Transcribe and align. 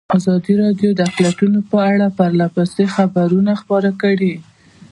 ازادي 0.17 0.53
راډیو 0.63 0.89
د 0.95 0.99
اقلیتونه 1.09 1.59
په 1.71 1.77
اړه 1.91 2.07
پرله 2.17 2.47
پسې 2.55 2.83
خبرونه 2.95 3.51
خپاره 3.61 3.89
کړي. 4.01 4.33